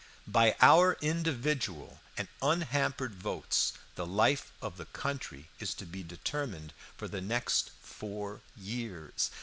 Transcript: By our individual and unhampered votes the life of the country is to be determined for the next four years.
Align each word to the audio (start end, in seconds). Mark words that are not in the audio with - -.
By 0.25 0.55
our 0.61 0.97
individual 0.99 1.99
and 2.17 2.27
unhampered 2.41 3.13
votes 3.13 3.73
the 3.93 4.07
life 4.07 4.51
of 4.59 4.77
the 4.77 4.85
country 4.87 5.51
is 5.59 5.75
to 5.75 5.85
be 5.85 6.01
determined 6.01 6.73
for 6.97 7.07
the 7.07 7.21
next 7.21 7.69
four 7.83 8.41
years. 8.57 9.29